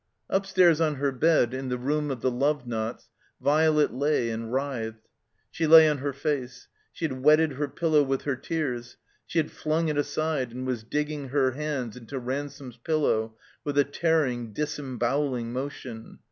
Upstairs 0.31 0.81
on 0.81 0.95
her 0.95 1.11
bed, 1.11 1.53
in 1.53 1.69
the 1.69 1.77
room 1.77 2.09
of 2.09 2.21
the 2.21 2.31
love 2.31 2.65
knots, 2.65 3.07
Violet 3.39 3.93
lay 3.93 4.31
and 4.31 4.51
writhed. 4.51 5.07
She 5.51 5.67
lay 5.67 5.87
on 5.87 5.99
her 5.99 6.11
face. 6.11 6.67
She 6.91 7.05
had 7.05 7.21
wetted 7.21 7.51
her 7.51 7.67
pillow 7.67 8.01
with 8.01 8.23
her 8.23 8.35
tears; 8.35 8.97
she 9.27 9.37
had 9.37 9.51
flung 9.51 9.89
it 9.89 9.99
aside 9.99 10.51
and 10.53 10.65
was 10.65 10.81
digging 10.81 11.27
her 11.29 11.51
hands 11.51 11.95
into 11.95 12.17
Ran 12.17 12.49
some's 12.49 12.77
pillow 12.77 13.37
with 13.63 13.77
a 13.77 13.83
tearing, 13.83 14.53
disemboweling 14.53 15.53
motion. 15.53 16.17